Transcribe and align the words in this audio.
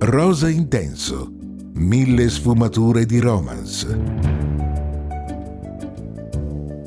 Rosa 0.00 0.48
Intenso. 0.48 1.28
Mille 1.72 2.28
sfumature 2.28 3.04
di 3.04 3.18
romance. 3.18 3.98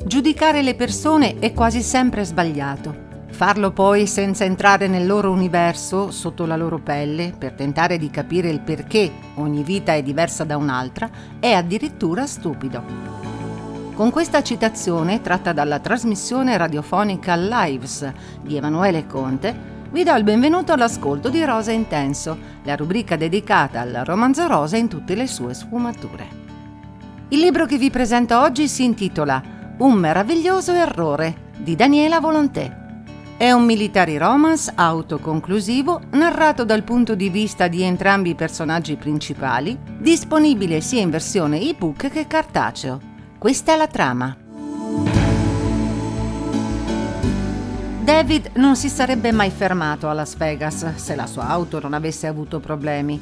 Giudicare 0.06 0.62
le 0.62 0.74
persone 0.74 1.38
è 1.38 1.52
quasi 1.52 1.82
sempre 1.82 2.24
sbagliato. 2.24 3.10
Farlo 3.28 3.70
poi 3.70 4.06
senza 4.06 4.44
entrare 4.44 4.88
nel 4.88 5.06
loro 5.06 5.30
universo, 5.30 6.10
sotto 6.10 6.46
la 6.46 6.56
loro 6.56 6.78
pelle, 6.78 7.34
per 7.36 7.52
tentare 7.52 7.98
di 7.98 8.08
capire 8.08 8.48
il 8.48 8.60
perché 8.60 9.12
ogni 9.34 9.62
vita 9.62 9.92
è 9.92 10.02
diversa 10.02 10.44
da 10.44 10.56
un'altra, 10.56 11.10
è 11.38 11.52
addirittura 11.52 12.26
stupido. 12.26 12.82
Con 13.94 14.10
questa 14.10 14.42
citazione, 14.42 15.20
tratta 15.20 15.52
dalla 15.52 15.80
trasmissione 15.80 16.56
radiofonica 16.56 17.36
Lives 17.36 18.10
di 18.40 18.56
Emanuele 18.56 19.06
Conte, 19.06 19.71
vi 19.92 20.04
do 20.04 20.14
il 20.14 20.24
benvenuto 20.24 20.72
all'ascolto 20.72 21.28
di 21.28 21.44
Rosa 21.44 21.70
Intenso, 21.70 22.38
la 22.64 22.76
rubrica 22.76 23.16
dedicata 23.16 23.80
al 23.80 24.00
romanzo 24.04 24.46
rosa 24.46 24.78
in 24.78 24.88
tutte 24.88 25.14
le 25.14 25.26
sue 25.26 25.52
sfumature. 25.52 26.40
Il 27.28 27.40
libro 27.40 27.66
che 27.66 27.76
vi 27.76 27.90
presento 27.90 28.38
oggi 28.40 28.68
si 28.68 28.84
intitola 28.84 29.42
Un 29.78 29.92
meraviglioso 29.92 30.72
errore 30.72 31.50
di 31.58 31.76
Daniela 31.76 32.20
Volonté. 32.20 32.80
È 33.36 33.52
un 33.52 33.64
military 33.64 34.16
romance 34.16 34.72
autoconclusivo 34.74 36.00
narrato 36.12 36.64
dal 36.64 36.84
punto 36.84 37.14
di 37.14 37.28
vista 37.28 37.68
di 37.68 37.82
entrambi 37.82 38.30
i 38.30 38.34
personaggi 38.34 38.96
principali, 38.96 39.78
disponibile 39.98 40.80
sia 40.80 41.02
in 41.02 41.10
versione 41.10 41.60
ebook 41.60 42.08
che 42.08 42.26
cartaceo. 42.26 42.98
Questa 43.38 43.74
è 43.74 43.76
la 43.76 43.88
trama. 43.88 44.41
David 48.12 48.50
non 48.56 48.76
si 48.76 48.90
sarebbe 48.90 49.32
mai 49.32 49.50
fermato 49.50 50.10
a 50.10 50.12
Las 50.12 50.36
Vegas 50.36 50.96
se 50.96 51.14
la 51.14 51.26
sua 51.26 51.48
auto 51.48 51.80
non 51.80 51.94
avesse 51.94 52.26
avuto 52.26 52.60
problemi. 52.60 53.18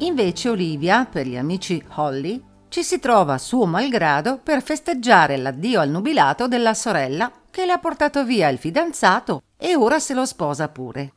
Invece 0.00 0.50
Olivia, 0.50 1.08
per 1.10 1.26
gli 1.26 1.38
amici 1.38 1.82
Holly, 1.94 2.40
ci 2.68 2.82
si 2.82 2.98
trova 2.98 3.38
suo 3.38 3.64
malgrado 3.64 4.38
per 4.42 4.62
festeggiare 4.62 5.38
l'addio 5.38 5.80
al 5.80 5.88
nubilato 5.88 6.48
della 6.48 6.74
sorella 6.74 7.32
che 7.50 7.64
le 7.64 7.72
ha 7.72 7.78
portato 7.78 8.26
via 8.26 8.48
il 8.48 8.58
fidanzato 8.58 9.40
e 9.56 9.74
ora 9.74 9.98
se 9.98 10.12
lo 10.12 10.26
sposa 10.26 10.68
pure. 10.68 11.12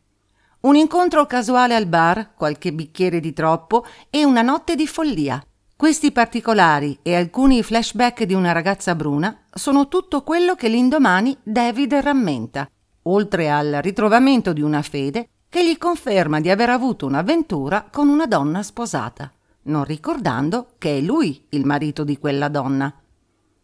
Un 0.62 0.78
incontro 0.78 1.26
casuale 1.26 1.76
al 1.76 1.88
bar, 1.88 2.34
qualche 2.36 2.72
bicchiere 2.72 3.20
di 3.20 3.34
troppo 3.34 3.86
e 4.10 4.24
una 4.24 4.42
notte 4.42 4.76
di 4.76 4.88
follia. 4.88 5.44
Questi 5.76 6.14
particolari 6.14 6.98
e 7.02 7.18
alcuni 7.18 7.64
flashback 7.64 8.24
di 8.24 8.34
una 8.34 8.54
ragazza 8.54 8.96
bruna 8.96 9.38
sono 9.54 9.90
tutto 9.90 10.24
quello 10.24 10.56
che 10.56 10.70
l'indomani 10.70 11.38
David 11.44 11.96
rammenta 11.96 12.70
oltre 13.04 13.50
al 13.50 13.80
ritrovamento 13.82 14.54
di 14.54 14.62
una 14.62 14.82
fede 14.82 15.30
che 15.50 15.68
gli 15.68 15.78
conferma 15.78 16.40
di 16.40 16.50
aver 16.50 16.70
avuto 16.70 17.06
un'avventura 17.06 17.88
con 17.92 18.08
una 18.08 18.28
donna 18.28 18.62
sposata, 18.62 19.32
non 19.64 19.84
ricordando 19.84 20.74
che 20.78 20.98
è 20.98 21.02
lui 21.02 21.46
il 21.50 21.66
marito 21.66 22.04
di 22.04 22.18
quella 22.18 22.50
donna. 22.50 22.94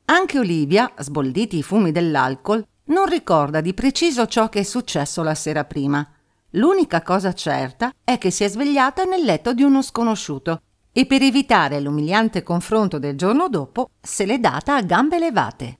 Anche 0.05 0.39
Olivia, 0.39 0.91
sbolditi 0.97 1.57
i 1.57 1.63
fumi 1.63 1.91
dell'alcol, 1.91 2.65
non 2.85 3.05
ricorda 3.07 3.61
di 3.61 3.73
preciso 3.73 4.25
ciò 4.27 4.49
che 4.49 4.59
è 4.59 4.63
successo 4.63 5.23
la 5.23 5.35
sera 5.35 5.63
prima. 5.63 6.07
L'unica 6.51 7.01
cosa 7.01 7.33
certa 7.33 7.93
è 8.03 8.17
che 8.17 8.31
si 8.31 8.43
è 8.43 8.47
svegliata 8.47 9.03
nel 9.03 9.23
letto 9.23 9.53
di 9.53 9.63
uno 9.63 9.81
sconosciuto 9.81 10.61
e 10.91 11.05
per 11.05 11.21
evitare 11.21 11.79
l'umiliante 11.79 12.41
confronto 12.41 12.99
del 12.99 13.17
giorno 13.17 13.49
dopo 13.49 13.89
se 13.99 14.25
l'è 14.25 14.39
data 14.39 14.75
a 14.75 14.81
gambe 14.81 15.19
levate. 15.19 15.79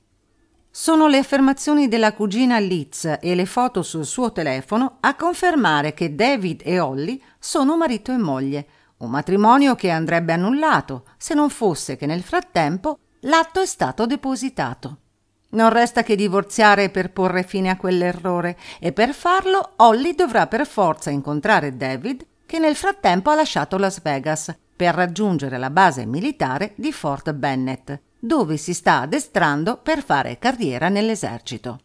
Sono 0.77 1.07
le 1.07 1.19
affermazioni 1.19 1.87
della 1.87 2.11
cugina 2.11 2.59
Liz 2.59 3.05
e 3.21 3.33
le 3.33 3.45
foto 3.45 3.81
sul 3.81 4.05
suo 4.05 4.33
telefono 4.33 4.97
a 4.99 5.15
confermare 5.15 5.93
che 5.93 6.15
David 6.15 6.63
e 6.65 6.81
Holly 6.81 7.23
sono 7.39 7.77
marito 7.77 8.11
e 8.11 8.17
moglie, 8.17 8.67
un 8.97 9.09
matrimonio 9.09 9.75
che 9.75 9.89
andrebbe 9.89 10.33
annullato 10.33 11.05
se 11.15 11.33
non 11.33 11.49
fosse 11.49 11.95
che 11.95 12.05
nel 12.05 12.23
frattempo 12.23 12.99
l'atto 13.21 13.61
è 13.61 13.65
stato 13.65 14.05
depositato. 14.05 14.97
Non 15.52 15.69
resta 15.69 16.03
che 16.03 16.17
divorziare 16.17 16.89
per 16.89 17.14
porre 17.14 17.43
fine 17.43 17.69
a 17.69 17.77
quell'errore 17.77 18.58
e 18.81 18.91
per 18.91 19.14
farlo 19.14 19.75
Holly 19.77 20.14
dovrà 20.14 20.47
per 20.47 20.67
forza 20.67 21.09
incontrare 21.09 21.77
David 21.77 22.25
che 22.45 22.59
nel 22.59 22.75
frattempo 22.75 23.30
ha 23.30 23.35
lasciato 23.35 23.77
Las 23.77 24.02
Vegas 24.02 24.53
per 24.75 24.93
raggiungere 24.93 25.58
la 25.58 25.69
base 25.69 26.05
militare 26.05 26.73
di 26.75 26.91
Fort 26.91 27.31
Bennett 27.31 27.97
dove 28.25 28.58
si 28.58 28.73
sta 28.73 29.02
addestrando 29.02 29.77
per 29.77 30.03
fare 30.03 30.39
carriera 30.39 30.89
nell'esercito. 30.89 31.80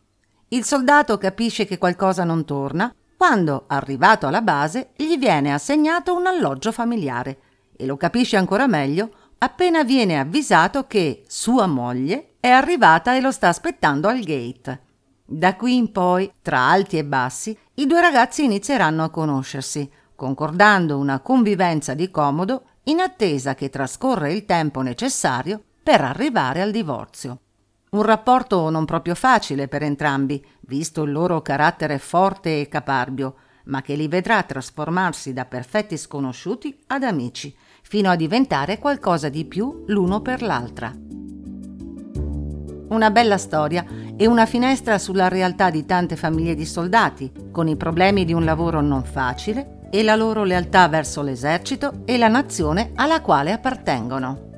Il 0.49 0.65
soldato 0.65 1.19
capisce 1.19 1.67
che 1.67 1.79
qualcosa 1.79 2.25
non 2.25 2.45
torna 2.45 2.93
quando, 3.17 3.65
arrivato 3.67 4.27
alla 4.27 4.41
base, 4.41 4.93
gli 4.97 5.19
viene 5.19 5.53
assegnato 5.53 6.17
un 6.17 6.27
alloggio 6.27 6.73
familiare 6.73 7.39
e 7.77 7.85
lo 7.85 7.99
capisce 7.99 8.39
ancora 8.39 8.67
meglio 8.67 9.11
appena 9.37 9.85
viene 9.85 10.19
avvisato 10.19 10.87
che 10.87 11.25
sua 11.29 11.67
moglie 11.67 12.37
è 12.41 12.49
arrivata 12.49 13.15
e 13.15 13.21
lo 13.21 13.31
sta 13.31 13.49
aspettando 13.49 14.09
al 14.09 14.21
gate. 14.21 14.81
Da 15.27 15.55
qui 15.57 15.77
in 15.77 15.93
poi, 15.93 16.33
tra 16.41 16.71
alti 16.71 16.97
e 16.97 17.05
bassi, 17.05 17.57
i 17.75 17.87
due 17.87 18.01
ragazzi 18.01 18.45
inizieranno 18.45 19.05
a 19.05 19.11
conoscersi, 19.11 19.89
concordando 20.17 20.97
una 20.97 21.21
convivenza 21.21 21.93
di 21.93 22.11
comodo 22.11 22.63
in 22.85 23.01
attesa 23.01 23.55
che 23.55 23.69
trascorra 23.69 24.31
il 24.31 24.47
tempo 24.47 24.81
necessario 24.81 25.65
per 25.83 26.01
arrivare 26.01 26.61
al 26.61 26.71
divorzio. 26.71 27.39
Un 27.91 28.03
rapporto 28.03 28.71
non 28.71 28.85
proprio 28.85 29.15
facile 29.15 29.67
per 29.67 29.83
entrambi, 29.83 30.45
visto 30.61 31.03
il 31.03 31.11
loro 31.11 31.43
carattere 31.43 31.99
forte 31.99 32.61
e 32.61 32.69
caparbio, 32.69 33.35
ma 33.65 33.83
che 33.83 33.95
li 33.95 34.07
vedrà 34.07 34.43
trasformarsi 34.43 35.33
da 35.33 35.45
perfetti 35.45 35.97
sconosciuti 35.97 36.79
ad 36.87 37.03
amici, 37.03 37.55
fino 37.83 38.09
a 38.11 38.17
diventare 38.17 38.79
qualcosa 38.79 39.29
di 39.29 39.45
più 39.45 39.85
l'uno 39.87 40.21
per 40.21 40.43
l'altra. 40.43 40.93
Una 42.91 43.11
bella 43.11 43.39
storia 43.39 43.85
e 44.17 44.27
una 44.27 44.47
finestra 44.47 44.99
sulla 44.99 45.29
realtà 45.29 45.71
di 45.71 45.87
tante 45.87 46.17
famiglie 46.17 46.55
di 46.55 46.67
soldati, 46.67 47.33
con 47.51 47.69
i 47.69 47.77
problemi 47.77 48.25
di 48.25 48.33
un 48.33 48.45
lavoro 48.45 48.81
non 48.81 49.05
facile 49.05 49.89
e 49.91 50.03
la 50.03 50.15
loro 50.15 50.45
lealtà 50.45 50.89
verso 50.89 51.23
l'esercito 51.23 52.03
e 52.05 52.19
la 52.19 52.29
nazione 52.29 52.93
alla 52.95 53.21
quale 53.21 53.53
appartengono. 53.53 54.50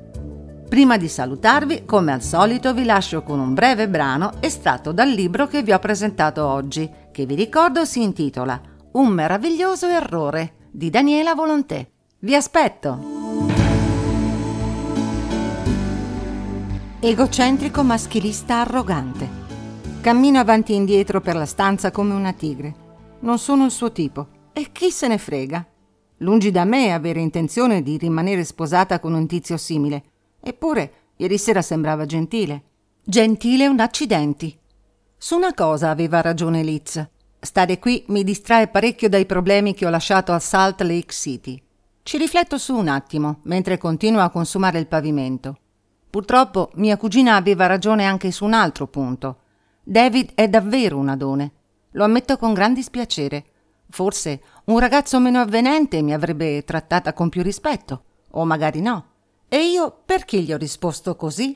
Prima 0.73 0.97
di 0.97 1.07
salutarvi, 1.07 1.85
come 1.85 2.13
al 2.13 2.23
solito, 2.23 2.73
vi 2.73 2.83
lascio 2.83 3.21
con 3.21 3.37
un 3.37 3.53
breve 3.53 3.87
brano 3.87 4.31
estratto 4.39 4.91
dal 4.91 5.07
libro 5.07 5.45
che 5.45 5.61
vi 5.61 5.71
ho 5.71 5.77
presentato 5.77 6.47
oggi, 6.47 6.89
che 7.11 7.27
vi 7.27 7.35
ricordo 7.35 7.85
si 7.85 8.01
intitola 8.01 8.59
Un 8.93 9.09
meraviglioso 9.09 9.85
errore 9.85 10.69
di 10.71 10.89
Daniela 10.89 11.35
Volonté. 11.35 11.91
Vi 12.17 12.33
aspetto! 12.33 12.99
Egocentrico 16.99 17.83
maschilista 17.83 18.61
arrogante. 18.61 19.29
Cammina 20.01 20.39
avanti 20.39 20.71
e 20.71 20.77
indietro 20.77 21.21
per 21.21 21.35
la 21.35 21.45
stanza 21.45 21.91
come 21.91 22.15
una 22.15 22.33
tigre. 22.33 22.73
Non 23.19 23.37
sono 23.37 23.65
il 23.65 23.71
suo 23.71 23.91
tipo 23.91 24.27
e 24.51 24.69
chi 24.71 24.89
se 24.89 25.07
ne 25.07 25.19
frega. 25.19 25.67
Lungi 26.17 26.49
da 26.49 26.65
me 26.65 26.93
avere 26.93 27.19
intenzione 27.19 27.83
di 27.83 27.95
rimanere 27.97 28.43
sposata 28.43 28.99
con 28.99 29.13
un 29.13 29.27
tizio 29.27 29.57
simile 29.57 30.05
Eppure, 30.45 30.93
ieri 31.15 31.37
sera 31.37 31.61
sembrava 31.61 32.05
gentile. 32.05 32.63
Gentile 33.01 33.67
un 33.67 33.79
accidenti. 33.79 34.59
Su 35.17 35.37
una 35.37 35.53
cosa 35.53 35.89
aveva 35.89 36.19
ragione 36.19 36.63
Liz. 36.63 37.07
Stare 37.39 37.79
qui 37.79 38.03
mi 38.07 38.25
distrae 38.25 38.67
parecchio 38.67 39.07
dai 39.07 39.25
problemi 39.25 39.73
che 39.73 39.85
ho 39.85 39.89
lasciato 39.89 40.33
a 40.33 40.39
Salt 40.39 40.81
Lake 40.81 41.13
City. 41.13 41.61
Ci 42.03 42.17
rifletto 42.17 42.57
su 42.57 42.75
un 42.75 42.89
attimo, 42.89 43.39
mentre 43.43 43.77
continuo 43.77 44.19
a 44.19 44.29
consumare 44.29 44.79
il 44.79 44.87
pavimento. 44.87 45.57
Purtroppo 46.09 46.71
mia 46.75 46.97
cugina 46.97 47.35
aveva 47.35 47.65
ragione 47.65 48.03
anche 48.03 48.29
su 48.31 48.43
un 48.43 48.53
altro 48.53 48.87
punto. 48.87 49.37
David 49.81 50.31
è 50.35 50.49
davvero 50.49 50.97
un 50.97 51.07
adone. 51.07 51.51
Lo 51.91 52.03
ammetto 52.03 52.37
con 52.37 52.53
gran 52.53 52.73
dispiacere. 52.73 53.45
Forse 53.89 54.41
un 54.65 54.79
ragazzo 54.79 55.21
meno 55.21 55.39
avvenente 55.39 56.01
mi 56.01 56.13
avrebbe 56.13 56.65
trattata 56.65 57.13
con 57.13 57.29
più 57.29 57.41
rispetto, 57.41 58.03
o 58.31 58.43
magari 58.43 58.81
no. 58.81 59.11
E 59.53 59.67
io 59.67 60.01
perché 60.03 60.41
gli 60.41 60.51
ho 60.51 60.57
risposto 60.57 61.15
così? 61.15 61.55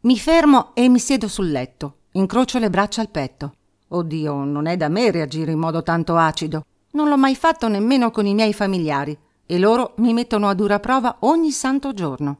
Mi 0.00 0.18
fermo 0.18 0.74
e 0.74 0.90
mi 0.90 0.98
siedo 0.98 1.28
sul 1.28 1.50
letto, 1.50 2.00
incrocio 2.12 2.58
le 2.58 2.68
braccia 2.68 3.00
al 3.00 3.08
petto. 3.08 3.54
Oddio, 3.88 4.44
non 4.44 4.66
è 4.66 4.76
da 4.76 4.90
me 4.90 5.10
reagire 5.10 5.52
in 5.52 5.58
modo 5.58 5.82
tanto 5.82 6.14
acido. 6.18 6.66
Non 6.90 7.08
l'ho 7.08 7.16
mai 7.16 7.34
fatto 7.34 7.68
nemmeno 7.68 8.10
con 8.10 8.26
i 8.26 8.34
miei 8.34 8.52
familiari 8.52 9.18
e 9.46 9.58
loro 9.58 9.94
mi 9.96 10.12
mettono 10.12 10.46
a 10.46 10.52
dura 10.52 10.78
prova 10.78 11.16
ogni 11.20 11.52
santo 11.52 11.94
giorno. 11.94 12.38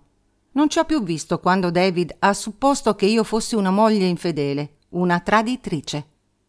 Non 0.52 0.68
ci 0.68 0.78
ho 0.78 0.84
più 0.84 1.02
visto 1.02 1.40
quando 1.40 1.70
David 1.70 2.16
ha 2.18 2.34
supposto 2.34 2.94
che 2.94 3.06
io 3.06 3.24
fossi 3.24 3.54
una 3.54 3.70
moglie 3.70 4.04
infedele, 4.04 4.74
una 4.90 5.20
traditrice. 5.20 6.06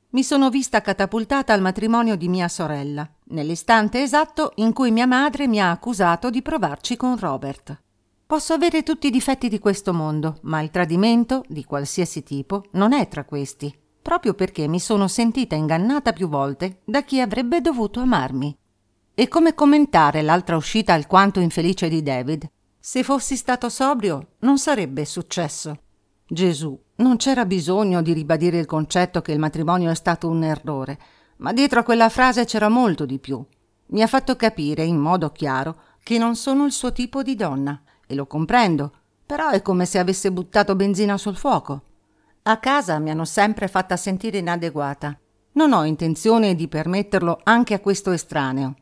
Mi 0.10 0.22
sono 0.22 0.50
vista 0.50 0.82
catapultata 0.82 1.54
al 1.54 1.62
matrimonio 1.62 2.18
di 2.18 2.28
mia 2.28 2.50
sorella, 2.50 3.10
nell'istante 3.28 4.02
esatto 4.02 4.52
in 4.56 4.74
cui 4.74 4.92
mia 4.92 5.08
madre 5.08 5.48
mi 5.48 5.62
ha 5.62 5.72
accusato 5.72 6.30
di 6.30 6.42
provarci 6.42 6.98
con 6.98 7.18
Robert. 7.18 7.78
Posso 8.34 8.54
avere 8.54 8.82
tutti 8.82 9.06
i 9.06 9.12
difetti 9.12 9.48
di 9.48 9.60
questo 9.60 9.94
mondo, 9.94 10.40
ma 10.42 10.60
il 10.60 10.72
tradimento, 10.72 11.44
di 11.48 11.64
qualsiasi 11.64 12.24
tipo, 12.24 12.64
non 12.72 12.92
è 12.92 13.08
tra 13.08 13.26
questi, 13.26 13.72
proprio 14.02 14.34
perché 14.34 14.68
mi 14.68 14.80
sono 14.80 15.08
sentita 15.08 15.54
ingannata 15.54 16.14
più 16.14 16.28
volte 16.28 16.80
da 16.84 17.04
chi 17.04 17.22
avrebbe 17.22 17.62
dovuto 17.62 18.00
amarmi. 18.00 18.58
E 19.14 19.28
come 19.28 19.54
commentare 19.54 20.24
l'altra 20.24 20.56
uscita 20.56 20.94
alquanto 20.94 21.42
infelice 21.42 21.88
di 21.90 22.02
David? 22.02 22.50
Se 22.80 23.04
fossi 23.04 23.36
stato 23.36 23.70
sobrio, 23.70 24.30
non 24.40 24.58
sarebbe 24.58 25.06
successo. 25.06 25.82
Gesù, 26.26 26.76
non 26.96 27.18
c'era 27.18 27.46
bisogno 27.46 28.02
di 28.02 28.14
ribadire 28.14 28.58
il 28.58 28.66
concetto 28.66 29.22
che 29.22 29.32
il 29.32 29.38
matrimonio 29.38 29.92
è 29.92 29.96
stato 29.96 30.28
un 30.28 30.42
errore, 30.42 30.98
ma 31.38 31.54
dietro 31.54 31.82
a 31.82 31.84
quella 31.84 32.10
frase 32.10 32.46
c'era 32.46 32.68
molto 32.68 33.06
di 33.06 33.20
più. 33.20 33.46
Mi 33.90 34.02
ha 34.02 34.08
fatto 34.08 34.36
capire 34.36 34.84
in 34.84 34.98
modo 34.98 35.30
chiaro 35.30 35.76
che 36.02 36.18
non 36.18 36.36
sono 36.36 36.66
il 36.66 36.72
suo 36.72 36.92
tipo 36.92 37.22
di 37.22 37.36
donna, 37.36 37.80
e 38.06 38.16
lo 38.16 38.26
comprendo, 38.26 38.92
però 39.26 39.50
è 39.50 39.62
come 39.62 39.86
se 39.86 40.00
avesse 40.00 40.32
buttato 40.32 40.76
benzina 40.76 41.18
sul 41.18 41.36
fuoco. 41.36 41.82
A 42.44 42.58
casa 42.58 43.00
mi 43.00 43.10
hanno 43.10 43.26
sempre 43.26 43.68
fatta 43.68 43.96
sentire 43.96 44.40
inadeguata. 44.40 45.18
Non 45.54 45.72
ho 45.72 45.86
intenzione 45.86 46.56
di 46.56 46.68
permetterlo 46.68 47.40
anche 47.44 47.74
a 47.74 47.80
questo 47.80 48.12
estraneo. 48.12 48.76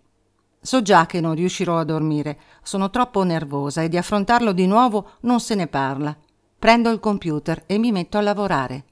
So 0.59 0.81
già 0.81 1.05
che 1.05 1.21
non 1.21 1.35
riuscirò 1.35 1.79
a 1.79 1.83
dormire, 1.83 2.39
sono 2.63 2.89
troppo 2.89 3.23
nervosa 3.23 3.81
e 3.81 3.89
di 3.89 3.97
affrontarlo 3.97 4.51
di 4.51 4.67
nuovo 4.67 5.11
non 5.21 5.39
se 5.39 5.55
ne 5.55 5.67
parla. 5.67 6.15
Prendo 6.57 6.89
il 6.89 6.99
computer 6.99 7.63
e 7.65 7.77
mi 7.77 7.91
metto 7.91 8.17
a 8.17 8.21
lavorare. 8.21 8.85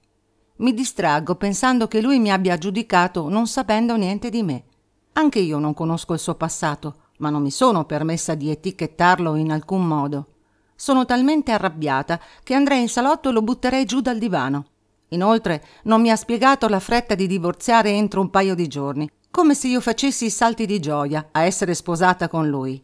Mi 0.57 0.73
distraggo 0.73 1.35
pensando 1.35 1.87
che 1.87 2.01
lui 2.01 2.19
mi 2.19 2.31
abbia 2.31 2.57
giudicato 2.57 3.29
non 3.29 3.47
sapendo 3.47 3.95
niente 3.95 4.29
di 4.29 4.43
me. 4.43 4.63
Anche 5.13 5.39
io 5.39 5.59
non 5.59 5.73
conosco 5.73 6.13
il 6.13 6.19
suo 6.19 6.35
passato, 6.35 6.95
ma 7.19 7.30
non 7.30 7.42
mi 7.42 7.51
sono 7.51 7.86
permessa 7.86 8.36
di 8.36 8.50
etichettarlo 8.50 9.36
in 9.36 9.51
alcun 9.51 9.86
modo. 9.86 10.27
Sono 10.75 11.06
talmente 11.06 11.51
arrabbiata 11.51 12.19
che 12.44 12.54
andrei 12.54 12.81
in 12.81 12.89
salotto 12.89 13.30
e 13.30 13.31
lo 13.31 13.42
butterei 13.42 13.86
giù 13.86 14.01
dal 14.01 14.18
divano. 14.18 14.66
Inoltre 15.10 15.63
non 15.83 16.01
mi 16.01 16.12
ha 16.12 16.16
spiegato 16.16 16.68
la 16.68 16.80
fretta 16.80 17.16
di 17.16 17.27
divorziare 17.27 17.92
entro 17.92 18.21
un 18.21 18.30
paio 18.30 18.56
di 18.56 18.68
giorni, 18.68 19.10
come 19.31 19.56
se 19.56 19.68
io 19.68 19.81
facessi 19.81 20.25
i 20.25 20.30
salti 20.30 20.66
di 20.66 20.80
gioia 20.80 21.30
a 21.31 21.44
essere 21.44 21.74
sposata 21.74 22.27
con 22.27 22.48
lui. 22.48 22.81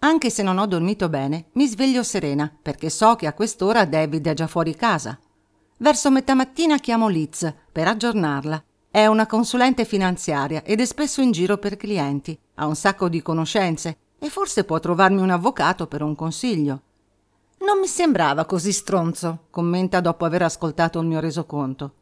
Anche 0.00 0.30
se 0.30 0.42
non 0.42 0.58
ho 0.58 0.66
dormito 0.66 1.08
bene, 1.08 1.46
mi 1.54 1.66
sveglio 1.66 2.02
serena, 2.02 2.52
perché 2.62 2.88
so 2.88 3.16
che 3.16 3.26
a 3.26 3.32
quest'ora 3.32 3.84
David 3.84 4.28
è 4.28 4.34
già 4.34 4.46
fuori 4.46 4.74
casa. 4.74 5.18
Verso 5.78 6.10
metà 6.10 6.34
mattina 6.34 6.78
chiamo 6.78 7.08
Liz 7.08 7.52
per 7.72 7.88
aggiornarla. 7.88 8.64
È 8.90 9.04
una 9.04 9.26
consulente 9.26 9.84
finanziaria 9.84 10.62
ed 10.64 10.80
è 10.80 10.84
spesso 10.86 11.20
in 11.20 11.30
giro 11.30 11.58
per 11.58 11.76
clienti, 11.76 12.38
ha 12.54 12.66
un 12.66 12.74
sacco 12.74 13.10
di 13.10 13.20
conoscenze 13.20 13.98
e 14.18 14.30
forse 14.30 14.64
può 14.64 14.80
trovarmi 14.80 15.20
un 15.20 15.28
avvocato 15.28 15.86
per 15.86 16.02
un 16.02 16.14
consiglio. 16.14 16.82
Non 17.58 17.80
mi 17.80 17.86
sembrava 17.86 18.46
così 18.46 18.72
stronzo, 18.72 19.46
commenta 19.50 20.00
dopo 20.00 20.24
aver 20.24 20.42
ascoltato 20.42 21.00
il 21.00 21.06
mio 21.06 21.20
resoconto. 21.20 21.92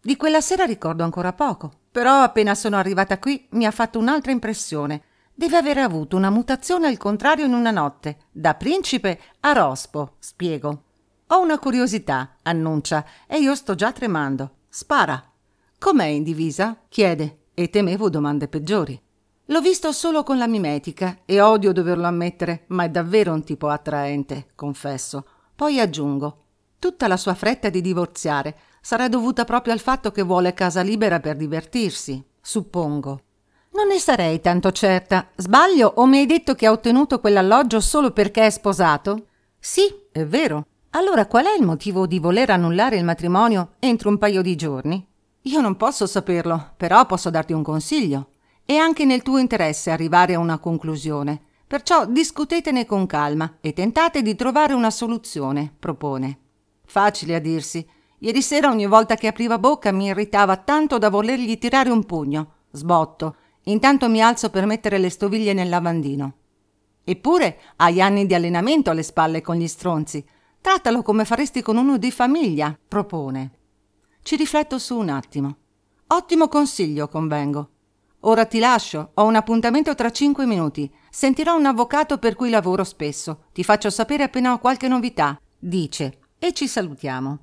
Di 0.00 0.16
quella 0.16 0.40
sera 0.40 0.64
ricordo 0.64 1.04
ancora 1.04 1.32
poco, 1.32 1.70
però 1.90 2.22
appena 2.22 2.56
sono 2.56 2.76
arrivata 2.76 3.18
qui 3.18 3.46
mi 3.50 3.64
ha 3.64 3.70
fatto 3.70 4.00
un'altra 4.00 4.32
impressione. 4.32 5.02
Deve 5.32 5.56
aver 5.56 5.78
avuto 5.78 6.16
una 6.16 6.30
mutazione 6.30 6.88
al 6.88 6.96
contrario 6.96 7.44
in 7.44 7.54
una 7.54 7.70
notte, 7.70 8.18
da 8.32 8.54
principe 8.54 9.20
a 9.40 9.52
rospo, 9.52 10.16
spiego. 10.18 10.82
Ho 11.28 11.40
una 11.40 11.58
curiosità, 11.58 12.38
annuncia, 12.42 13.04
e 13.26 13.38
io 13.38 13.54
sto 13.54 13.74
già 13.74 13.92
tremando. 13.92 14.56
Spara. 14.68 15.28
Com'è 15.84 16.06
in 16.06 16.22
divisa? 16.22 16.78
chiede, 16.88 17.40
e 17.52 17.68
temevo 17.68 18.08
domande 18.08 18.48
peggiori. 18.48 18.98
L'ho 19.44 19.60
visto 19.60 19.92
solo 19.92 20.22
con 20.22 20.38
la 20.38 20.46
mimetica 20.46 21.18
e 21.26 21.42
odio 21.42 21.74
doverlo 21.74 22.06
ammettere, 22.06 22.64
ma 22.68 22.84
è 22.84 22.88
davvero 22.88 23.34
un 23.34 23.44
tipo 23.44 23.68
attraente, 23.68 24.46
confesso. 24.54 25.26
Poi 25.54 25.78
aggiungo, 25.78 26.44
tutta 26.78 27.06
la 27.06 27.18
sua 27.18 27.34
fretta 27.34 27.68
di 27.68 27.82
divorziare 27.82 28.56
sarà 28.80 29.10
dovuta 29.10 29.44
proprio 29.44 29.74
al 29.74 29.78
fatto 29.78 30.10
che 30.10 30.22
vuole 30.22 30.54
casa 30.54 30.80
libera 30.80 31.20
per 31.20 31.36
divertirsi, 31.36 32.24
suppongo. 32.40 33.20
Non 33.72 33.88
ne 33.88 33.98
sarei 33.98 34.40
tanto 34.40 34.72
certa. 34.72 35.28
Sbaglio 35.36 35.92
o 35.96 36.06
mi 36.06 36.16
hai 36.16 36.24
detto 36.24 36.54
che 36.54 36.64
ha 36.64 36.72
ottenuto 36.72 37.20
quell'alloggio 37.20 37.80
solo 37.80 38.10
perché 38.10 38.46
è 38.46 38.50
sposato? 38.50 39.26
Sì, 39.58 39.82
è 40.10 40.24
vero. 40.24 40.64
Allora 40.92 41.26
qual 41.26 41.44
è 41.44 41.54
il 41.58 41.66
motivo 41.66 42.06
di 42.06 42.18
voler 42.18 42.48
annullare 42.48 42.96
il 42.96 43.04
matrimonio 43.04 43.72
entro 43.80 44.08
un 44.08 44.16
paio 44.16 44.40
di 44.40 44.56
giorni? 44.56 45.12
Io 45.46 45.60
non 45.60 45.76
posso 45.76 46.06
saperlo, 46.06 46.72
però 46.74 47.04
posso 47.04 47.28
darti 47.28 47.52
un 47.52 47.62
consiglio. 47.62 48.28
È 48.64 48.76
anche 48.76 49.04
nel 49.04 49.20
tuo 49.20 49.36
interesse 49.36 49.90
arrivare 49.90 50.34
a 50.34 50.38
una 50.38 50.58
conclusione. 50.58 51.38
Perciò 51.66 52.06
discutetene 52.06 52.86
con 52.86 53.04
calma 53.04 53.58
e 53.60 53.74
tentate 53.74 54.22
di 54.22 54.34
trovare 54.36 54.72
una 54.72 54.90
soluzione, 54.90 55.70
propone. 55.78 56.38
Facile 56.86 57.34
a 57.34 57.40
dirsi. 57.40 57.86
Ieri 58.20 58.40
sera 58.40 58.70
ogni 58.70 58.86
volta 58.86 59.16
che 59.16 59.26
apriva 59.26 59.58
bocca 59.58 59.92
mi 59.92 60.06
irritava 60.06 60.56
tanto 60.56 60.96
da 60.96 61.10
volergli 61.10 61.58
tirare 61.58 61.90
un 61.90 62.04
pugno. 62.04 62.52
Sbotto. 62.70 63.36
Intanto 63.64 64.08
mi 64.08 64.22
alzo 64.22 64.48
per 64.48 64.64
mettere 64.64 64.96
le 64.96 65.10
stoviglie 65.10 65.52
nel 65.52 65.68
lavandino. 65.68 66.32
Eppure 67.04 67.60
hai 67.76 68.00
anni 68.00 68.24
di 68.24 68.32
allenamento 68.32 68.90
alle 68.90 69.02
spalle 69.02 69.42
con 69.42 69.56
gli 69.56 69.68
stronzi. 69.68 70.24
Trattalo 70.58 71.02
come 71.02 71.26
faresti 71.26 71.60
con 71.60 71.76
uno 71.76 71.98
di 71.98 72.10
famiglia, 72.10 72.74
propone. 72.88 73.58
Ci 74.24 74.36
rifletto 74.36 74.78
su 74.78 74.96
un 74.96 75.10
attimo. 75.10 75.56
Ottimo 76.06 76.48
consiglio, 76.48 77.08
convengo. 77.08 77.68
Ora 78.20 78.46
ti 78.46 78.58
lascio, 78.58 79.10
ho 79.12 79.24
un 79.26 79.34
appuntamento 79.34 79.94
tra 79.94 80.10
cinque 80.10 80.46
minuti. 80.46 80.90
Sentirò 81.10 81.54
un 81.54 81.66
avvocato 81.66 82.16
per 82.16 82.34
cui 82.34 82.48
lavoro 82.48 82.84
spesso. 82.84 83.44
Ti 83.52 83.62
faccio 83.62 83.90
sapere 83.90 84.22
appena 84.22 84.54
ho 84.54 84.58
qualche 84.60 84.88
novità, 84.88 85.38
dice, 85.58 86.20
e 86.38 86.54
ci 86.54 86.66
salutiamo. 86.66 87.38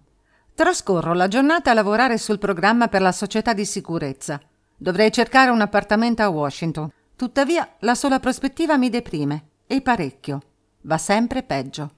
Trascorro 0.56 1.14
la 1.14 1.28
giornata 1.28 1.70
a 1.70 1.76
lavorare 1.76 2.18
sul 2.18 2.40
programma 2.40 2.88
per 2.88 3.04
la 3.04 3.12
società 3.12 3.54
di 3.54 3.64
sicurezza. 3.64 4.42
Dovrei 4.76 5.12
cercare 5.12 5.52
un 5.52 5.62
appartamento 5.62 6.24
a 6.24 6.30
Washington. 6.30 6.92
Tuttavia, 7.16 7.76
la 7.82 7.94
sola 7.94 8.20
prospettiva 8.20 8.76
mi 8.78 8.90
deprime, 8.90 9.50
e 9.68 9.82
parecchio. 9.82 10.42
Va 10.82 10.98
sempre 10.98 11.44
peggio. 11.44 11.92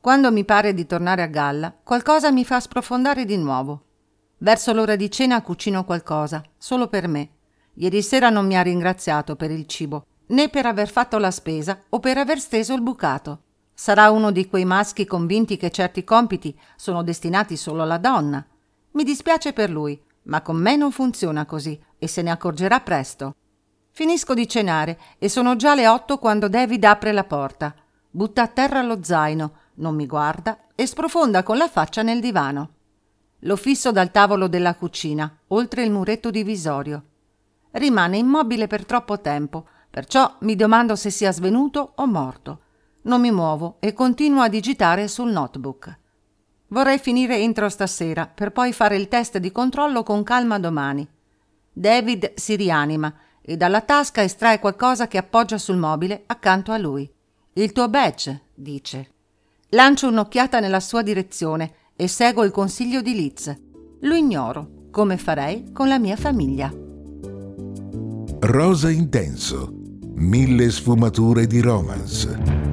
Quando 0.00 0.30
mi 0.30 0.44
pare 0.44 0.72
di 0.72 0.86
tornare 0.86 1.22
a 1.22 1.26
galla, 1.26 1.74
qualcosa 1.82 2.30
mi 2.30 2.44
fa 2.44 2.60
sprofondare 2.60 3.24
di 3.24 3.36
nuovo. 3.36 3.86
Verso 4.42 4.72
l'ora 4.72 4.96
di 4.96 5.10
cena 5.10 5.40
cucino 5.42 5.84
qualcosa, 5.84 6.42
solo 6.58 6.88
per 6.88 7.08
me 7.08 7.30
Ieri 7.74 8.02
sera 8.02 8.28
non 8.28 8.46
mi 8.46 8.56
ha 8.58 8.62
ringraziato 8.62 9.36
per 9.36 9.50
il 9.50 9.66
cibo, 9.66 10.04
né 10.28 10.50
per 10.50 10.66
aver 10.66 10.88
fatto 10.88 11.18
la 11.18 11.30
spesa 11.30 11.80
o 11.88 11.98
per 11.98 12.18
aver 12.18 12.38
steso 12.38 12.74
il 12.74 12.82
bucato. 12.82 13.42
Sarà 13.72 14.10
uno 14.10 14.30
di 14.30 14.48
quei 14.48 14.66
maschi 14.66 15.06
convinti 15.06 15.56
che 15.56 15.70
certi 15.70 16.04
compiti 16.04 16.58
sono 16.76 17.02
destinati 17.02 17.56
solo 17.56 17.82
alla 17.82 17.96
donna. 17.96 18.44
Mi 18.92 19.04
dispiace 19.04 19.54
per 19.54 19.70
lui, 19.70 19.98
ma 20.24 20.42
con 20.42 20.56
me 20.56 20.76
non 20.76 20.92
funziona 20.92 21.46
così 21.46 21.80
e 21.98 22.06
se 22.06 22.20
ne 22.20 22.30
accorgerà 22.30 22.80
presto. 22.80 23.34
Finisco 23.92 24.34
di 24.34 24.46
cenare 24.46 24.98
e 25.18 25.30
sono 25.30 25.56
già 25.56 25.74
le 25.74 25.88
otto 25.88 26.18
quando 26.18 26.48
David 26.48 26.84
apre 26.84 27.12
la 27.12 27.24
porta. 27.24 27.74
Butta 28.10 28.42
a 28.42 28.48
terra 28.48 28.82
lo 28.82 28.98
zaino, 29.02 29.52
non 29.76 29.94
mi 29.94 30.06
guarda 30.06 30.58
e 30.74 30.86
sprofonda 30.86 31.42
con 31.42 31.56
la 31.56 31.68
faccia 31.68 32.02
nel 32.02 32.20
divano. 32.20 32.72
Lo 33.44 33.56
fisso 33.56 33.90
dal 33.90 34.10
tavolo 34.10 34.48
della 34.48 34.74
cucina, 34.74 35.38
oltre 35.48 35.82
il 35.82 35.90
muretto 35.90 36.30
divisorio. 36.30 37.02
Rimane 37.72 38.18
immobile 38.18 38.66
per 38.66 38.84
troppo 38.84 39.20
tempo, 39.20 39.66
perciò 39.88 40.36
mi 40.40 40.56
domando 40.56 40.94
se 40.94 41.10
sia 41.10 41.32
svenuto 41.32 41.92
o 41.96 42.06
morto. 42.06 42.60
Non 43.02 43.20
mi 43.20 43.30
muovo 43.30 43.76
e 43.80 43.92
continuo 43.94 44.42
a 44.42 44.48
digitare 44.48 45.08
sul 45.08 45.30
notebook. 45.30 45.98
Vorrei 46.68 46.98
finire 46.98 47.38
entro 47.38 47.68
stasera 47.68 48.26
per 48.26 48.52
poi 48.52 48.72
fare 48.72 48.96
il 48.96 49.08
test 49.08 49.38
di 49.38 49.50
controllo 49.50 50.02
con 50.02 50.22
calma 50.22 50.58
domani. 50.58 51.08
David 51.72 52.34
si 52.34 52.56
rianima 52.56 53.12
e 53.40 53.56
dalla 53.56 53.80
tasca 53.80 54.22
estrae 54.22 54.58
qualcosa 54.58 55.08
che 55.08 55.16
appoggia 55.16 55.56
sul 55.56 55.76
mobile 55.76 56.24
accanto 56.26 56.72
a 56.72 56.78
lui. 56.78 57.10
Il 57.54 57.72
tuo 57.72 57.88
badge, 57.88 58.42
dice. 58.54 59.10
Lancio 59.70 60.08
un'occhiata 60.08 60.60
nella 60.60 60.80
sua 60.80 61.02
direzione 61.02 61.74
e 62.00 62.08
seguo 62.08 62.44
il 62.44 62.50
consiglio 62.50 63.02
di 63.02 63.12
Liz. 63.14 63.54
Lo 64.00 64.14
ignoro, 64.14 64.86
come 64.90 65.18
farei 65.18 65.70
con 65.70 65.86
la 65.86 65.98
mia 65.98 66.16
famiglia. 66.16 66.72
Rosa 68.38 68.88
Intenso. 68.88 69.74
Mille 70.14 70.70
sfumature 70.70 71.46
di 71.46 71.60
romance 71.60 72.69